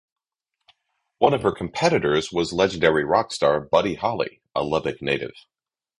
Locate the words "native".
4.99-5.35